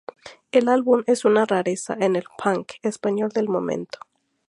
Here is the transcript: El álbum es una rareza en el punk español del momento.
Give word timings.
El 0.51 0.67
álbum 0.67 1.03
es 1.05 1.25
una 1.25 1.45
rareza 1.45 1.93
en 1.99 2.15
el 2.15 2.25
punk 2.41 2.71
español 2.81 3.29
del 3.29 3.49
momento. 3.49 3.99